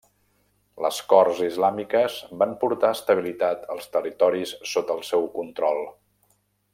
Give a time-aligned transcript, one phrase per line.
[0.85, 5.85] Les Corts Islàmiques van portar estabilitat als territoris sota el seu control.